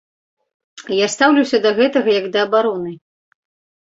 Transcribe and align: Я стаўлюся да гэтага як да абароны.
Я 0.99 1.07
стаўлюся 1.15 1.57
да 1.65 1.73
гэтага 1.79 2.09
як 2.21 2.25
да 2.37 2.47
абароны. 2.47 2.95